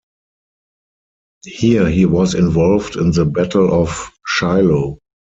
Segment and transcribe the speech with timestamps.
[1.45, 4.97] Here he was involved in the battle of Shiloh.